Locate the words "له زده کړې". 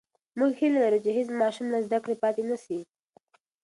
1.73-2.15